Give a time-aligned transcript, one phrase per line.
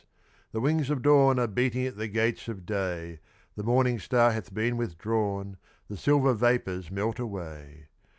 [0.51, 3.19] The wings of dawn Are beating at the gates of day,
[3.55, 5.57] The morning star hath been withdrawn,
[5.89, 7.85] The silver vapours melt away.